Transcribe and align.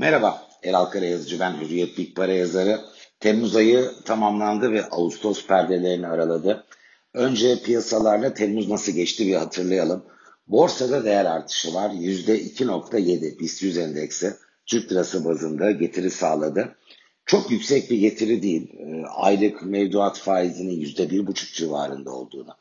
Merhaba, 0.00 0.48
Eral 0.62 0.84
Karayazıcı 0.84 1.40
ben 1.40 1.60
Hürriyet 1.60 1.98
Big 1.98 2.16
Para 2.16 2.32
yazarı. 2.32 2.80
Temmuz 3.20 3.56
ayı 3.56 3.90
tamamlandı 4.04 4.72
ve 4.72 4.84
Ağustos 4.84 5.46
perdelerini 5.46 6.06
araladı. 6.06 6.64
Önce 7.14 7.62
piyasalarla 7.62 8.34
Temmuz 8.34 8.68
nasıl 8.68 8.92
geçti 8.92 9.26
bir 9.26 9.34
hatırlayalım. 9.34 10.04
Borsada 10.46 11.04
değer 11.04 11.24
artışı 11.24 11.74
var. 11.74 11.90
%2.7 11.90 13.38
BIST 13.38 13.62
100 13.62 13.78
endeksi 13.78 14.34
Türk 14.66 14.92
lirası 14.92 15.24
bazında 15.24 15.70
getiri 15.70 16.10
sağladı. 16.10 16.76
Çok 17.26 17.50
yüksek 17.50 17.90
bir 17.90 17.98
getiri 17.98 18.42
değil. 18.42 18.72
Ee, 18.78 19.06
aylık 19.06 19.62
mevduat 19.62 20.18
faizinin 20.18 20.80
%1.5 20.80 21.54
civarında 21.54 22.10
olduğunu 22.10 22.56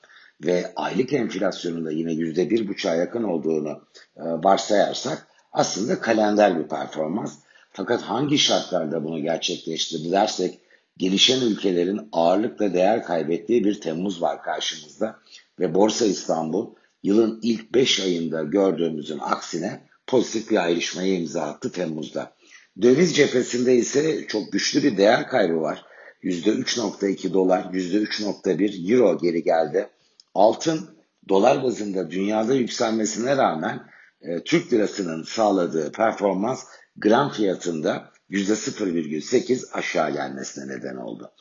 ve 0.46 0.74
aylık 0.76 1.14
enflasyonun 1.14 1.86
da 1.86 1.92
yine 1.92 2.12
%1.5'a 2.12 2.96
yakın 2.96 3.24
olduğunu 3.24 3.82
e, 4.18 4.24
varsayarsak 4.24 5.29
aslında 5.52 6.00
kalender 6.00 6.60
bir 6.60 6.68
performans. 6.68 7.36
Fakat 7.72 8.02
hangi 8.02 8.38
şartlarda 8.38 9.04
bunu 9.04 9.22
gerçekleştirdi 9.22 10.12
dersek 10.12 10.60
gelişen 10.98 11.42
ülkelerin 11.42 12.10
ağırlıkla 12.12 12.74
değer 12.74 13.04
kaybettiği 13.04 13.64
bir 13.64 13.82
Temmuz 13.82 14.22
var 14.22 14.44
karşımızda 14.44 15.20
ve 15.60 15.76
Borsa 15.76 16.06
İstanbul 16.06 16.68
yılın 17.04 17.40
ilk 17.44 17.74
5 17.74 18.00
ayında 18.00 18.44
gördüğümüzün 18.44 19.20
aksine 19.20 19.82
pozitif 20.08 20.52
bir 20.52 20.64
ayrışmaya 20.64 21.14
imza 21.14 21.42
attı 21.42 21.72
Temmuz'da. 21.72 22.34
Döviz 22.82 23.16
cephesinde 23.16 23.76
ise 23.76 24.28
çok 24.28 24.52
güçlü 24.52 24.84
bir 24.84 24.98
değer 24.98 25.28
kaybı 25.28 25.62
var. 25.62 25.86
%3.2 26.24 27.34
dolar, 27.34 27.64
%3.1 27.64 28.94
euro 28.94 29.18
geri 29.18 29.44
geldi. 29.44 29.90
Altın 30.36 30.90
dolar 31.30 31.64
bazında 31.64 32.12
dünyada 32.12 32.54
yükselmesine 32.54 33.38
rağmen 33.38 33.80
e, 34.22 34.44
Türk 34.44 34.74
lirasının 34.74 35.24
sağladığı 35.24 35.92
performans 35.92 36.64
gram 36.98 37.32
fiyatında 37.32 38.12
%0,8 38.30 39.72
aşağı 39.74 40.14
gelmesine 40.14 40.78
neden 40.78 40.96
oldu. 40.96 41.32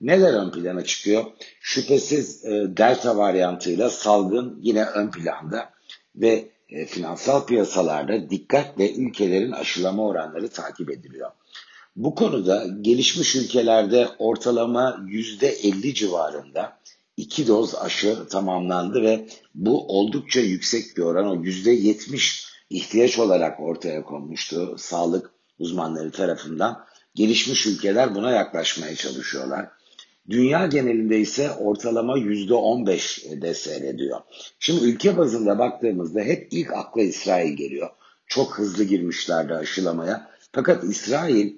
Neler 0.00 0.34
ön 0.34 0.50
plana 0.50 0.84
çıkıyor? 0.84 1.24
Şüphesiz 1.60 2.44
e, 2.44 2.50
delta 2.76 3.16
varyantıyla 3.16 3.90
salgın 3.90 4.58
yine 4.62 4.84
ön 4.84 5.10
planda 5.10 5.70
ve 6.16 6.48
e, 6.68 6.86
finansal 6.86 7.46
piyasalarda 7.46 8.30
dikkatle 8.30 8.94
ülkelerin 8.94 9.52
aşılama 9.52 10.06
oranları 10.06 10.48
takip 10.48 10.90
ediliyor. 10.90 11.30
Bu 11.96 12.14
konuda 12.14 12.66
gelişmiş 12.80 13.36
ülkelerde 13.36 14.08
ortalama 14.18 15.00
%50 15.08 15.94
civarında 15.94 16.78
iki 17.18 17.46
doz 17.46 17.74
aşı 17.74 18.28
tamamlandı 18.28 19.02
ve 19.02 19.28
bu 19.54 19.98
oldukça 19.98 20.40
yüksek 20.40 20.96
bir 20.96 21.02
oran. 21.02 21.26
O 21.26 21.34
%70 21.34 22.48
ihtiyaç 22.70 23.18
olarak 23.18 23.60
ortaya 23.60 24.02
konmuştu 24.02 24.76
sağlık 24.78 25.30
uzmanları 25.58 26.10
tarafından. 26.10 26.84
Gelişmiş 27.14 27.66
ülkeler 27.66 28.14
buna 28.14 28.30
yaklaşmaya 28.30 28.94
çalışıyorlar. 28.94 29.68
Dünya 30.30 30.66
genelinde 30.66 31.18
ise 31.18 31.50
ortalama 31.50 32.18
%15 32.18 33.42
de 33.42 33.54
seyrediyor. 33.54 34.20
Şimdi 34.58 34.84
ülke 34.84 35.16
bazında 35.16 35.58
baktığımızda 35.58 36.20
hep 36.20 36.48
ilk 36.50 36.72
akla 36.72 37.02
İsrail 37.02 37.52
geliyor. 37.52 37.90
Çok 38.26 38.58
hızlı 38.58 38.84
girmişlerdi 38.84 39.54
aşılamaya. 39.54 40.30
Fakat 40.52 40.84
İsrail 40.84 41.54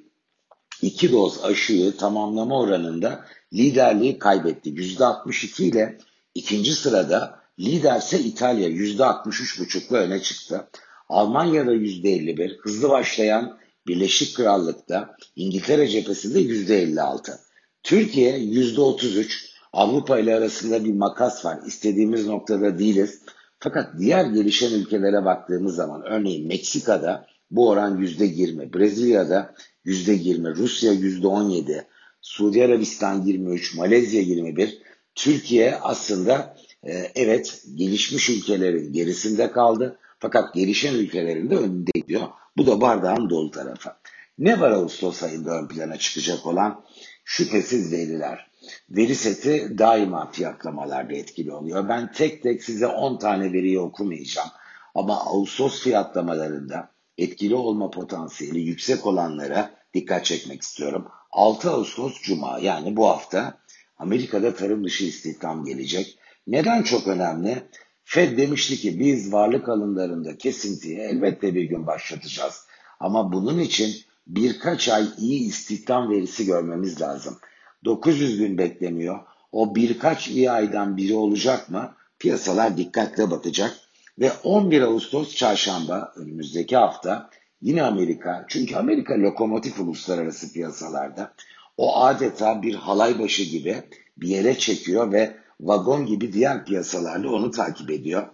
iki 0.83 1.13
doz 1.13 1.45
aşıyı 1.45 1.97
tamamlama 1.97 2.61
oranında 2.61 3.25
liderliği 3.53 4.19
kaybetti. 4.19 4.71
%62 4.71 5.63
ile 5.63 5.99
ikinci 6.35 6.73
sırada 6.73 7.41
liderse 7.59 8.21
İtalya 8.21 8.69
%63,5'la 8.69 9.99
öne 9.99 10.23
çıktı. 10.23 10.69
Almanya'da 11.09 11.75
%51, 11.75 12.57
hızlı 12.57 12.89
başlayan 12.89 13.59
Birleşik 13.87 14.37
Krallık'ta 14.37 15.17
İngiltere 15.37 15.89
cephesinde 15.89 16.41
%56. 16.41 17.39
Türkiye 17.83 18.39
%33, 18.39 19.51
Avrupa 19.73 20.19
ile 20.19 20.35
arasında 20.35 20.85
bir 20.85 20.93
makas 20.93 21.45
var. 21.45 21.59
İstediğimiz 21.67 22.27
noktada 22.27 22.79
değiliz. 22.79 23.23
Fakat 23.59 23.99
diğer 23.99 24.25
gelişen 24.25 24.73
ülkelere 24.73 25.25
baktığımız 25.25 25.75
zaman 25.75 26.03
örneğin 26.03 26.49
Meksika'da 26.49 27.27
bu 27.51 27.69
oran 27.69 28.03
%20, 28.03 28.75
Brezilya'da 28.75 29.55
%20, 29.85 30.57
Rusya 30.57 30.93
%17, 30.93 31.85
Suudi 32.21 32.65
Arabistan 32.65 33.23
23, 33.23 33.75
Malezya 33.75 34.21
21. 34.21 34.83
Türkiye 35.15 35.77
aslında 35.77 36.57
e, 36.83 36.93
evet 37.15 37.65
gelişmiş 37.75 38.31
ülkelerin 38.31 38.93
gerisinde 38.93 39.51
kaldı 39.51 39.99
fakat 40.19 40.55
gelişen 40.55 40.95
ülkelerin 40.95 41.51
de 41.51 41.57
önünde 41.57 41.91
gidiyor. 41.95 42.29
Bu 42.57 42.67
da 42.67 42.81
bardağın 42.81 43.31
dolu 43.31 43.51
tarafı. 43.51 43.91
Ne 44.39 44.61
var 44.61 44.71
Ağustos 44.71 45.23
ayında 45.23 45.59
ön 45.59 45.69
plana 45.69 45.97
çıkacak 45.97 46.47
olan? 46.47 46.85
Şüphesiz 47.25 47.93
veriler. 47.93 48.51
Veri 48.91 49.15
seti 49.15 49.79
daima 49.79 50.31
fiyatlamalarda 50.31 51.13
etkili 51.13 51.53
oluyor. 51.53 51.89
Ben 51.89 52.13
tek 52.13 52.43
tek 52.43 52.65
size 52.65 52.87
10 52.87 53.19
tane 53.19 53.53
veriyi 53.53 53.81
okumayacağım. 53.81 54.49
Ama 54.95 55.21
Ağustos 55.21 55.83
fiyatlamalarında 55.83 56.91
etkili 57.21 57.55
olma 57.55 57.91
potansiyeli 57.91 58.61
yüksek 58.61 59.07
olanlara 59.07 59.75
dikkat 59.95 60.25
çekmek 60.25 60.63
istiyorum. 60.63 61.09
6 61.33 61.71
Ağustos 61.71 62.23
Cuma 62.23 62.59
yani 62.59 62.97
bu 62.97 63.09
hafta 63.09 63.59
Amerika'da 63.99 64.55
tarım 64.55 64.85
dışı 64.85 65.05
istihdam 65.05 65.65
gelecek. 65.65 66.19
Neden 66.47 66.83
çok 66.83 67.09
önemli? 67.09 67.63
Fed 68.05 68.39
demişti 68.39 68.77
ki 68.77 68.99
biz 69.01 69.33
varlık 69.33 69.69
alımlarında 69.69 70.39
kesintiyi 70.39 70.99
elbette 70.99 71.55
bir 71.55 71.65
gün 71.65 71.87
başlatacağız. 71.87 72.67
Ama 73.01 73.33
bunun 73.33 73.59
için 73.59 73.95
birkaç 74.27 74.89
ay 74.89 75.07
iyi 75.19 75.49
istihdam 75.49 76.11
verisi 76.11 76.47
görmemiz 76.47 77.01
lazım. 77.01 77.39
900 77.85 78.39
gün 78.39 78.59
bekleniyor. 78.59 79.21
O 79.53 79.75
birkaç 79.75 80.29
iyi 80.29 80.51
aydan 80.51 80.97
biri 80.97 81.15
olacak 81.15 81.71
mı? 81.71 81.95
Piyasalar 82.19 82.77
dikkatle 82.77 83.31
bakacak. 83.31 83.77
Ve 84.21 84.33
11 84.45 84.83
Ağustos 84.83 85.35
çarşamba 85.35 86.13
önümüzdeki 86.17 86.77
hafta 86.77 87.31
Yine 87.63 87.83
Amerika, 87.83 88.45
çünkü 88.49 88.77
Amerika 88.77 89.15
lokomotif 89.15 89.81
uluslararası 89.81 90.53
piyasalarda 90.53 91.35
o 91.77 91.97
adeta 91.97 92.63
bir 92.63 92.75
halay 92.75 93.19
başı 93.19 93.43
gibi 93.43 93.83
bir 94.17 94.29
yere 94.29 94.59
çekiyor 94.59 95.13
ve 95.13 95.37
vagon 95.61 96.07
gibi 96.07 96.33
diğer 96.33 96.65
piyasalarla 96.65 97.33
onu 97.33 97.51
takip 97.51 97.91
ediyor. 97.91 98.27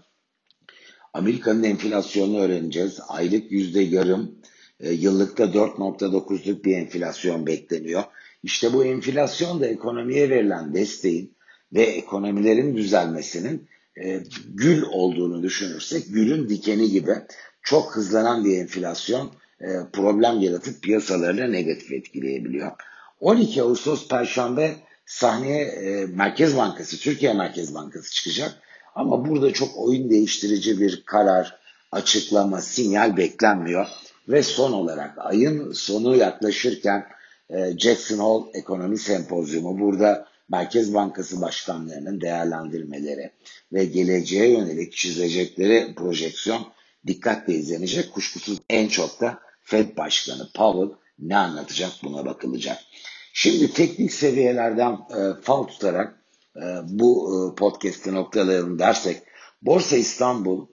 Amerika'nın 1.13 1.63
enflasyonunu 1.63 2.41
öğreneceğiz. 2.41 3.01
Aylık 3.09 3.53
yüzde 3.53 3.81
yarım, 3.81 4.39
e, 4.81 4.93
yıllıkta 4.93 5.45
4.9'luk 5.45 6.65
bir 6.65 6.77
enflasyon 6.77 7.47
bekleniyor. 7.47 8.03
İşte 8.43 8.73
bu 8.73 8.85
enflasyon 8.85 9.61
da 9.61 9.67
ekonomiye 9.67 10.31
verilen 10.31 10.75
desteğin 10.75 11.37
ve 11.73 11.83
ekonomilerin 11.83 12.77
düzelmesinin 12.77 13.69
e, 14.05 14.23
gül 14.55 14.83
olduğunu 14.83 15.43
düşünürsek 15.43 16.05
gülün 16.09 16.49
dikeni 16.49 16.91
gibi 16.91 17.15
çok 17.63 17.97
hızlanan 17.97 18.45
bir 18.45 18.59
enflasyon 18.59 19.33
e, 19.61 19.67
problem 19.93 20.41
yaratıp 20.41 20.83
piyasalarını 20.83 21.53
negatif 21.53 21.93
etkileyebiliyor. 21.93 22.73
12 23.21 23.63
Ağustos 23.63 24.09
Perşembe 24.09 24.77
sahneye 25.07 25.65
e, 25.65 26.07
Merkez 26.07 26.57
Bankası, 26.57 26.99
Türkiye 26.99 27.33
Merkez 27.33 27.75
Bankası 27.75 28.15
çıkacak. 28.15 28.55
Ama 28.95 29.29
burada 29.29 29.53
çok 29.53 29.77
oyun 29.77 30.11
değiştirici 30.11 30.81
bir 30.81 31.03
karar, 31.07 31.59
açıklama, 31.93 32.61
sinyal 32.61 33.17
beklenmiyor. 33.17 33.87
Ve 34.29 34.43
son 34.43 34.73
olarak 34.73 35.15
ayın 35.19 35.73
sonu 35.73 36.17
yaklaşırken 36.17 37.07
e, 37.51 37.79
Jackson 37.79 38.19
Hole 38.19 38.51
Ekonomi 38.59 38.99
Sempozyumu 38.99 39.81
burada 39.81 40.29
Merkez 40.49 40.95
Bankası 40.95 41.41
başkanlarının 41.41 42.21
değerlendirmeleri 42.21 43.33
ve 43.73 43.85
geleceğe 43.85 44.53
yönelik 44.53 44.93
çizecekleri 44.93 45.95
projeksiyon 45.95 46.67
dikkatle 47.07 47.55
izlenecek. 47.55 48.13
Kuşkusuz 48.13 48.59
en 48.71 48.89
çok 48.89 49.21
da 49.21 49.39
Fed 49.63 49.97
Başkanı 49.97 50.49
Powell 50.55 50.97
ne 51.19 51.37
anlatacak 51.37 51.91
buna 52.05 52.27
bakılacak. 52.27 52.79
Şimdi 53.33 53.73
teknik 53.73 54.13
seviyelerden 54.13 54.93
e, 54.93 55.43
fal 55.43 55.63
tutarak 55.63 56.23
e, 56.57 56.65
bu 56.85 57.31
e, 57.33 57.55
podcast'i 57.55 58.15
noktalayalım 58.15 58.79
dersek 58.79 59.23
Borsa 59.63 59.97
İstanbul 59.97 60.67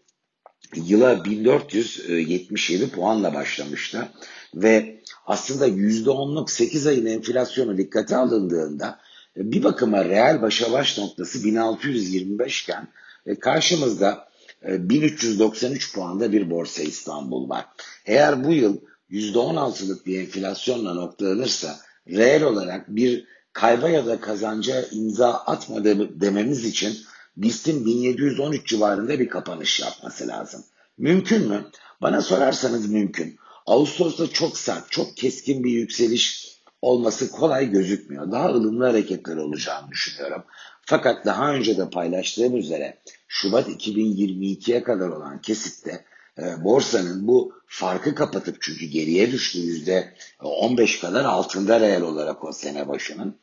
yıla 0.76 1.26
1477 1.26 2.90
puanla 2.90 3.34
başlamıştı 3.34 4.10
ve 4.56 5.02
aslında 5.26 5.68
%10'luk 5.68 6.52
8 6.52 6.88
ayın 6.88 7.06
enflasyonu 7.06 7.78
dikkate 7.78 8.16
alındığında 8.16 9.00
bir 9.38 9.64
bakıma 9.64 10.06
reel 10.06 10.42
başa 10.42 10.72
baş 10.72 10.98
noktası 10.98 11.44
1625 11.44 12.62
iken 12.62 12.88
e, 13.26 13.36
karşımızda 13.36 14.28
1393 14.64 15.90
ee, 15.90 15.96
puanda 15.96 16.32
bir 16.32 16.50
borsa 16.50 16.84
İstanbul 16.84 17.50
var. 17.50 17.66
Eğer 18.06 18.44
bu 18.44 18.52
yıl 18.52 18.78
%16'lık 19.12 20.06
bir 20.06 20.20
enflasyonla 20.20 20.94
noktalanırsa 20.94 21.80
reel 22.08 22.44
olarak 22.44 22.96
bir 22.96 23.26
kayba 23.54 23.90
ya 23.90 24.06
da 24.06 24.20
kazanca 24.20 24.86
imza 24.92 25.34
atmadı 25.34 26.22
dememiz 26.22 26.66
için 26.66 26.98
BIST'in 27.38 27.86
1713 27.86 28.68
civarında 28.68 29.20
bir 29.20 29.30
kapanış 29.30 29.80
yapması 29.80 30.28
lazım. 30.28 30.64
Mümkün 30.98 31.48
mü? 31.48 31.66
Bana 32.02 32.22
sorarsanız 32.22 32.90
mümkün. 32.90 33.38
Ağustos'ta 33.66 34.28
çok 34.28 34.58
sert, 34.58 34.92
çok 34.92 35.18
keskin 35.18 35.64
bir 35.64 35.72
yükseliş 35.72 36.53
olması 36.84 37.32
kolay 37.32 37.70
gözükmüyor. 37.70 38.32
Daha 38.32 38.50
ılımlı 38.50 38.86
hareketler 38.86 39.38
olacağını 39.38 39.92
düşünüyorum. 39.92 40.44
Fakat 40.82 41.26
daha 41.26 41.54
önce 41.54 41.78
de 41.78 41.90
paylaştığım 41.90 42.58
üzere 42.58 42.98
Şubat 43.28 43.70
2022'ye 43.70 44.84
kadar 44.84 45.10
olan 45.10 45.42
kesitte 45.42 46.06
e, 46.38 46.64
borsanın 46.64 47.28
bu 47.28 47.54
farkı 47.68 48.16
kapatıp 48.16 48.58
çünkü 48.62 48.86
geriye 48.86 49.32
düştü 49.32 49.60
yüzde 49.60 50.14
15 50.40 51.00
kadar 51.00 51.26
altında 51.26 51.80
reel 51.80 52.02
olarak 52.02 52.44
o 52.44 52.52
sene 52.52 52.88
başının. 52.88 53.38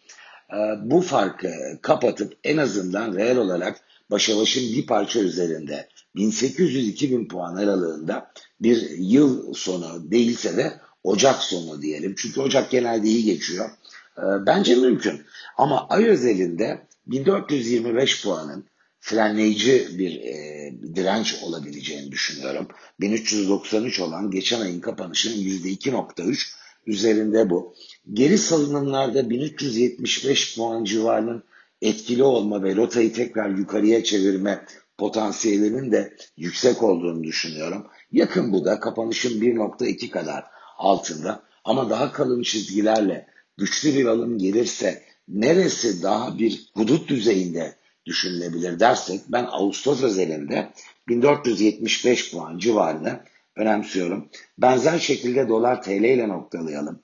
E, 0.53 0.59
bu 0.83 1.01
farkı 1.01 1.79
kapatıp 1.83 2.39
en 2.45 2.57
azından 2.57 3.15
reel 3.15 3.37
olarak 3.37 3.81
başa 4.11 4.37
başın 4.37 4.63
bir 4.63 4.87
parça 4.87 5.21
üzerinde 5.21 5.89
1800-2000 6.17 7.29
puan 7.29 7.57
aralığında 7.57 8.33
bir 8.61 8.91
yıl 8.91 9.55
sonu 9.55 10.11
değilse 10.11 10.57
de 10.57 10.73
Ocak 11.05 11.43
sonu 11.43 11.83
diyelim. 11.83 12.15
Çünkü 12.19 12.41
Ocak 12.41 12.71
genelde 12.71 13.09
iyi 13.09 13.25
geçiyor. 13.25 13.71
E, 14.19 14.23
bence 14.47 14.75
mümkün. 14.75 15.23
Ama 15.57 15.87
ay 15.89 16.05
özelinde 16.05 16.87
1425 17.07 18.25
puanın 18.25 18.65
frenleyici 19.01 19.89
bir 19.99 20.21
e, 20.21 20.73
direnç 20.95 21.35
olabileceğini 21.43 22.13
düşünüyorum. 22.13 22.69
1393 23.01 24.01
olan 24.01 24.31
geçen 24.31 24.61
ayın 24.61 24.81
kapanışının 24.81 25.35
%2.3 25.35 26.53
üzerinde 26.87 27.51
bu. 27.51 27.75
Geri 28.13 28.39
salınımlarda 28.39 29.31
1375 29.31 30.57
puan 30.57 30.85
civarının 30.85 31.45
etkili 31.83 32.23
olma 32.23 32.63
ve 32.63 32.77
rotayı 32.77 33.13
tekrar 33.13 33.51
yukarıya 33.51 34.05
çevirme 34.05 34.65
potansiyelinin 34.99 35.93
de 35.93 36.17
yüksek 36.37 36.83
olduğunu 36.83 37.25
düşünüyorum. 37.25 37.87
Yakın 38.13 38.53
bu 38.53 38.65
da 38.65 38.81
kapanışın 38.81 39.41
1.2 39.41 40.11
kadar 40.11 40.45
altında 40.81 41.43
ama 41.65 41.91
daha 41.91 42.13
kalın 42.13 42.43
çizgilerle 42.43 43.27
güçlü 43.57 43.95
bir 43.95 44.05
alım 44.05 44.39
gelirse 44.39 45.03
neresi 45.29 46.03
daha 46.03 46.39
bir 46.39 46.71
hudut 46.75 47.09
düzeyinde 47.09 47.75
düşünülebilir 48.07 48.81
dersek 48.81 49.21
ben 49.29 49.45
Ağustos 49.51 50.03
özelinde 50.03 50.73
1475 51.09 52.31
puan 52.31 52.59
civarını 52.59 53.21
önemsiyorum. 53.57 54.29
Benzer 54.59 54.99
şekilde 54.99 55.49
dolar 55.49 55.83
TL 55.83 56.05
ile 56.05 56.29
noktalayalım. 56.29 57.03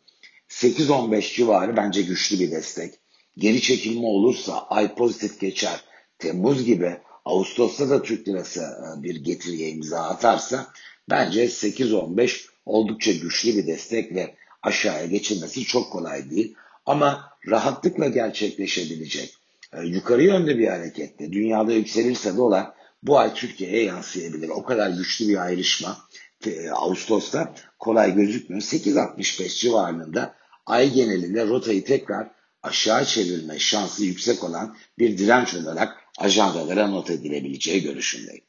8.15 0.49 1.37
civarı 1.37 1.77
bence 1.77 2.03
güçlü 2.03 2.41
bir 2.41 2.51
destek. 2.51 2.95
Geri 3.37 3.61
çekilme 3.61 4.07
olursa 4.07 4.67
ay 4.69 4.95
pozitif 4.95 5.41
geçer. 5.41 5.85
Temmuz 6.19 6.65
gibi 6.65 6.97
Ağustos'ta 7.25 7.91
da 7.91 8.03
Türk 8.03 8.29
lirası 8.29 8.61
e, 8.61 9.03
bir 9.03 9.17
getiriye 9.25 9.71
imza 9.71 10.03
atarsa 10.03 10.67
bence 11.11 11.45
8.15 11.45 12.47
oldukça 12.67 13.13
güçlü 13.13 13.57
bir 13.57 13.67
destek 13.67 14.15
ve 14.15 14.35
aşağıya 14.63 15.07
geçilmesi 15.07 15.65
çok 15.65 15.93
kolay 15.93 16.31
değil. 16.31 16.55
Ama 16.87 17.31
rahatlıkla 17.49 18.09
gerçekleşebilecek 18.09 19.35
e, 19.73 19.83
yukarı 19.83 20.23
yönde 20.23 20.59
bir 20.59 20.69
harekette 20.69 21.33
dünyada 21.33 21.73
yükselirse 21.73 22.37
dolar 22.37 22.73
bu 23.03 23.19
ay 23.19 23.35
Türkiye'ye 23.35 23.85
yansıyabilir. 23.85 24.49
O 24.49 24.63
kadar 24.63 24.91
güçlü 24.91 25.29
bir 25.29 25.37
ayrışma 25.37 25.99
e, 26.47 26.71
Ağustos'ta 26.71 27.55
kolay 27.79 28.15
gözükmüyor. 28.15 28.63
8.65 28.63 29.61
civarında 29.61 30.35
ay 30.67 30.93
genelinde 30.93 31.47
rotayı 31.47 31.85
tekrar 31.85 32.31
aşağı 32.63 33.05
çevirme 33.05 33.59
şansı 33.59 34.05
yüksek 34.05 34.45
olan 34.45 34.77
bir 34.99 35.19
direnç 35.19 35.55
olarak 35.55 35.97
ajandalara 36.19 36.87
not 36.87 37.11
edilebileceği 37.11 37.83
görüşündeyim. 37.83 38.45